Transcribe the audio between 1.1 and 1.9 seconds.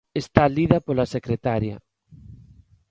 secretaria.